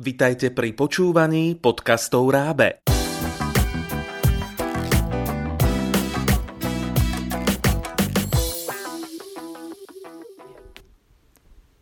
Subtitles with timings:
[0.00, 2.80] Vitajte pri počúvaní podcastov Rábe.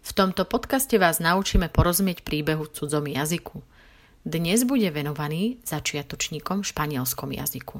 [0.03, 3.63] V tomto podcaste vás naučíme porozumieť príbehu v cudzom jazyku.
[4.27, 7.79] Dnes bude venovaný začiatočníkom v španielskom jazyku.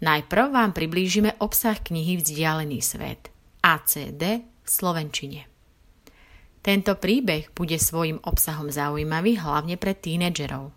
[0.00, 3.28] Najprv vám priblížime obsah knihy Vzdialený svet
[3.60, 5.53] ACD v Slovenčine.
[6.64, 10.72] Tento príbeh bude svojim obsahom zaujímavý hlavne pre tínedžerov.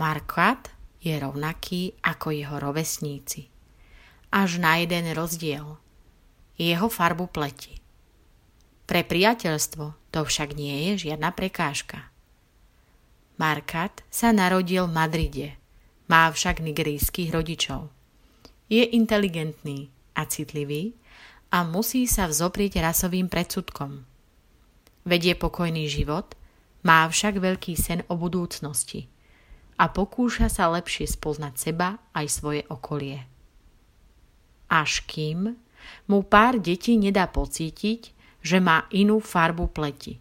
[0.00, 0.72] Marquardt
[1.04, 3.52] je rovnaký ako jeho rovesníci.
[4.32, 5.76] Až na jeden rozdiel.
[6.56, 7.76] Jeho farbu pleti.
[8.88, 12.08] Pre priateľstvo to však nie je žiadna prekážka.
[13.36, 15.48] Markat sa narodil v Madride,
[16.08, 17.92] má však nigerijských rodičov.
[18.72, 20.96] Je inteligentný a citlivý
[21.50, 24.02] a musí sa vzoprieť rasovým predsudkom.
[25.06, 26.34] Vedie pokojný život,
[26.86, 29.10] má však veľký sen o budúcnosti
[29.76, 33.26] a pokúša sa lepšie spoznať seba aj svoje okolie.
[34.70, 35.54] Až kým
[36.06, 40.18] mu pár detí nedá pocítiť, že má inú farbu pleti.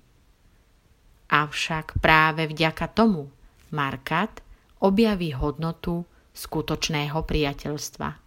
[1.29, 3.29] Avšak práve vďaka tomu
[3.73, 4.41] Markat
[4.81, 8.24] objaví hodnotu skutočného priateľstva.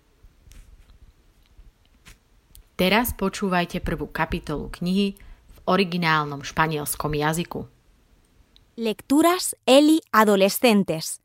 [2.79, 3.17] Teraz.
[8.77, 11.21] Lecturas Eli Adolescentes.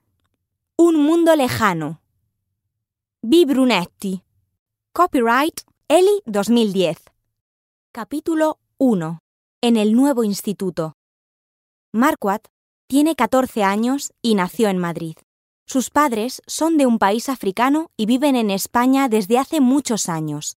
[0.76, 2.02] Un mundo lejano.
[3.22, 3.46] B.
[4.94, 6.98] Copyright Eli 2010.
[7.92, 9.20] Capítulo 1.
[9.62, 10.94] En el nuevo instituto.
[11.92, 12.48] Marquardt
[12.88, 15.18] tiene 14 años y nació en Madrid.
[15.68, 20.58] Sus padres son de un país africano y viven en España desde hace muchos años.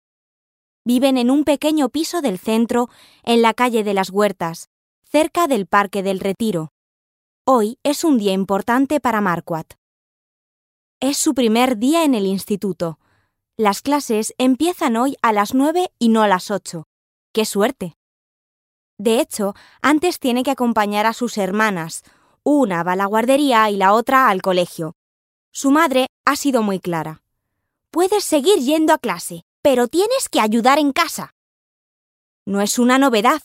[0.86, 2.90] Viven en un pequeño piso del centro,
[3.24, 4.70] en la calle de las Huertas,
[5.04, 6.74] cerca del Parque del Retiro.
[7.46, 9.76] Hoy es un día importante para Marquardt.
[11.00, 13.00] Es su primer día en el instituto.
[13.56, 16.86] Las clases empiezan hoy a las nueve y no a las ocho.
[17.32, 17.96] ¡Qué suerte!
[18.98, 22.04] De hecho, antes tiene que acompañar a sus hermanas.
[22.44, 24.96] Una va a la guardería y la otra al colegio.
[25.52, 27.24] Su madre ha sido muy clara.
[27.90, 31.34] Puedes seguir yendo a clase, pero tienes que ayudar en casa.
[32.46, 33.42] No es una novedad.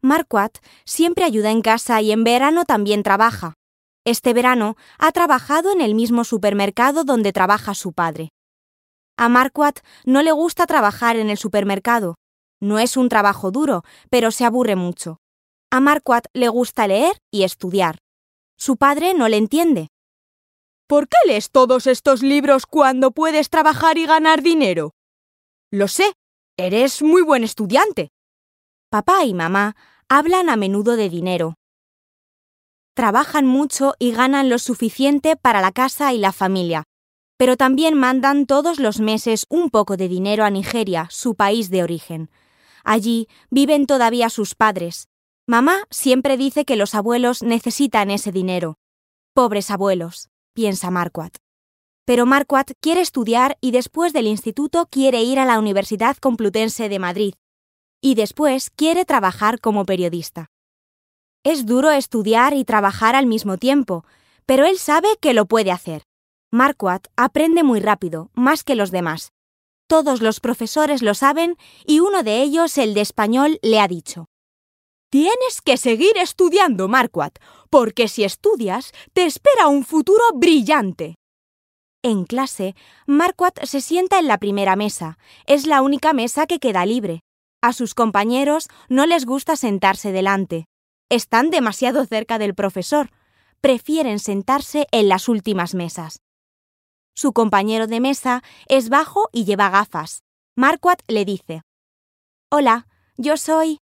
[0.00, 3.54] Marquardt siempre ayuda en casa y en verano también trabaja.
[4.04, 8.30] Este verano ha trabajado en el mismo supermercado donde trabaja su padre.
[9.18, 12.14] A Marquardt no le gusta trabajar en el supermercado.
[12.60, 15.18] No es un trabajo duro, pero se aburre mucho.
[15.70, 17.98] A Marquardt le gusta leer y estudiar.
[18.56, 19.88] Su padre no le entiende.
[20.86, 24.92] ¿Por qué lees todos estos libros cuando puedes trabajar y ganar dinero?
[25.70, 26.14] Lo sé,
[26.56, 28.08] eres muy buen estudiante.
[28.90, 29.76] Papá y mamá
[30.08, 31.56] hablan a menudo de dinero.
[32.94, 36.84] Trabajan mucho y ganan lo suficiente para la casa y la familia,
[37.36, 41.82] pero también mandan todos los meses un poco de dinero a Nigeria, su país de
[41.82, 42.30] origen.
[42.82, 45.08] Allí viven todavía sus padres.
[45.46, 48.78] Mamá siempre dice que los abuelos necesitan ese dinero.
[49.34, 51.36] Pobres abuelos, piensa Marquardt.
[52.08, 56.98] Pero Marquardt quiere estudiar y después del instituto quiere ir a la Universidad Complutense de
[56.98, 57.34] Madrid.
[58.00, 60.46] Y después quiere trabajar como periodista.
[61.44, 64.06] Es duro estudiar y trabajar al mismo tiempo,
[64.46, 66.04] pero él sabe que lo puede hacer.
[66.50, 69.34] Marquardt aprende muy rápido, más que los demás.
[69.86, 74.28] Todos los profesores lo saben y uno de ellos, el de español, le ha dicho.
[75.10, 77.38] Tienes que seguir estudiando, Marquardt,
[77.68, 81.18] porque si estudias, te espera un futuro brillante.
[82.02, 82.76] En clase,
[83.06, 85.18] Marquardt se sienta en la primera mesa.
[85.46, 87.22] Es la única mesa que queda libre.
[87.60, 90.66] A sus compañeros no les gusta sentarse delante.
[91.08, 93.10] Están demasiado cerca del profesor.
[93.60, 96.20] Prefieren sentarse en las últimas mesas.
[97.16, 100.22] Su compañero de mesa es bajo y lleva gafas.
[100.54, 101.62] Marquardt le dice:
[102.48, 102.86] Hola,
[103.16, 103.80] yo soy.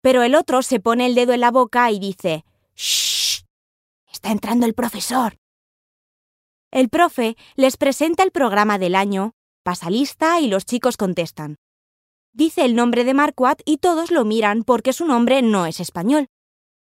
[0.00, 3.44] Pero el otro se pone el dedo en la boca y dice: Shh.
[4.10, 5.36] Está entrando el profesor.
[6.72, 9.32] El profe les presenta el programa del año,
[9.62, 11.56] pasa lista y los chicos contestan.
[12.32, 16.28] Dice el nombre de Marquardt y todos lo miran porque su nombre no es español.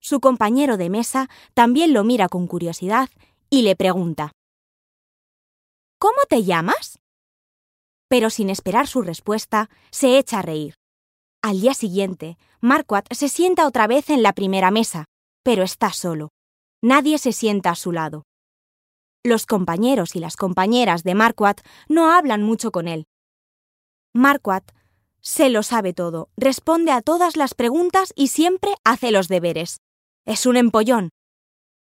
[0.02, 3.10] Su compañero de mesa también lo mira con curiosidad
[3.50, 4.34] y le pregunta
[5.98, 7.00] ¿Cómo te llamas?
[8.10, 10.76] Pero sin esperar su respuesta, se echa a reír.
[11.42, 15.06] Al día siguiente, Marquardt se sienta otra vez en la primera mesa,
[15.42, 16.32] pero está solo.
[16.82, 18.26] Nadie se sienta a su lado.
[19.26, 23.06] Los compañeros y las compañeras de Marquardt no hablan mucho con él.
[24.14, 24.72] Marquardt
[25.22, 29.82] se lo sabe todo, responde a todas las preguntas y siempre hace los deberes.
[30.26, 31.10] Es un empollón,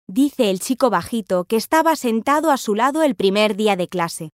[0.07, 4.31] dice el chico bajito que estaba sentado a su lado el primer día de clase.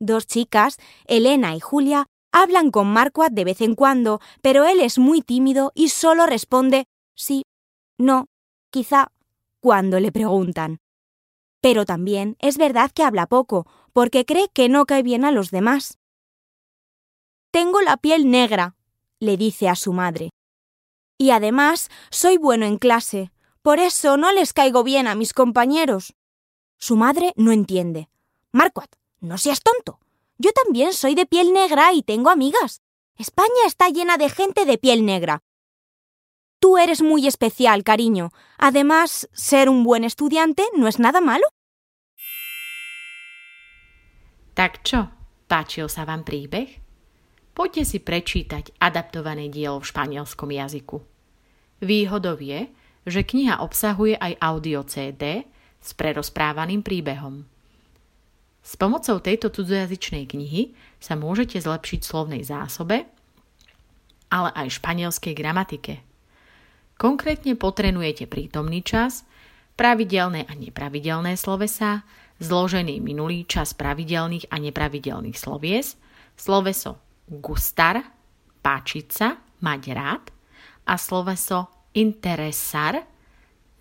[0.00, 4.98] Dos chicas, Elena y Julia, hablan con Marquardt de vez en cuando, pero él es
[4.98, 7.44] muy tímido y solo responde sí,
[7.96, 8.26] no,
[8.70, 9.12] quizá,
[9.60, 10.81] cuando le preguntan.
[11.62, 15.50] Pero también es verdad que habla poco, porque cree que no cae bien a los
[15.50, 15.96] demás.
[17.50, 18.76] Tengo la piel negra,
[19.20, 20.30] le dice a su madre.
[21.18, 23.30] Y además soy bueno en clase,
[23.62, 26.14] por eso no les caigo bien a mis compañeros.
[26.78, 28.08] Su madre no entiende.
[28.50, 30.00] Marquardt, no seas tonto.
[30.38, 32.82] Yo también soy de piel negra y tengo amigas.
[33.16, 35.44] España está llena de gente de piel negra.
[36.62, 38.30] Tú eres muy especial, cariño.
[38.56, 41.42] Además, ser un buen estudiante no es nada malo.
[44.54, 45.10] Tak čo,
[45.50, 46.78] páčil sa vám príbeh?
[47.50, 51.02] Poďte si prečítať adaptované dielo v španielskom jazyku.
[51.82, 52.70] Výhodou je,
[53.10, 55.42] že kniha obsahuje aj audio CD
[55.82, 57.42] s prerozprávaným príbehom.
[58.62, 63.10] S pomocou tejto cudzojazyčnej knihy sa môžete zlepšiť slovnej zásobe,
[64.30, 66.11] ale aj španielskej gramatike.
[67.02, 69.26] Konkrétne potrenujete prítomný čas,
[69.74, 72.06] pravidelné a nepravidelné slovesa,
[72.38, 75.98] zložený minulý čas pravidelných a nepravidelných slovies,
[76.38, 78.06] sloveso gustar,
[78.62, 79.34] páčiť sa,
[79.66, 80.30] mať rád
[80.86, 83.02] a sloveso interesar,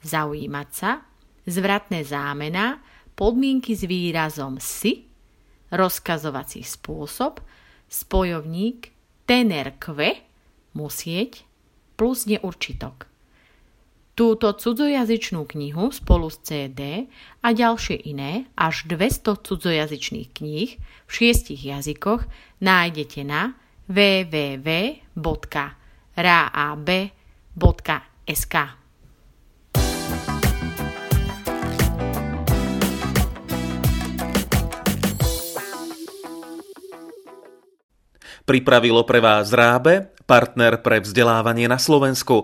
[0.01, 1.05] zaujímať sa,
[1.45, 2.81] zvratné zámena,
[3.13, 5.05] podmienky s výrazom si,
[5.69, 7.37] rozkazovací spôsob,
[7.85, 8.89] spojovník
[9.29, 10.25] tener kve,
[10.73, 11.45] musieť,
[11.93, 13.10] plus neurčitok.
[14.11, 17.07] Túto cudzojazyčnú knihu spolu s CD
[17.39, 20.75] a ďalšie iné, až 200 cudzojazyčných kníh
[21.07, 22.27] v šiestich jazykoch
[22.59, 23.55] nájdete na
[23.87, 24.95] www.rab.sk.
[38.41, 42.35] Pripravilo pre vás Rábe, partner pre vzdelávanie na Slovensku.